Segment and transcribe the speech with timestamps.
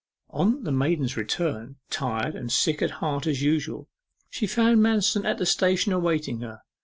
[0.31, 3.87] On the maiden's return, tired and sick at heart as usual,
[4.31, 6.61] she found Manston at the station awaiting her.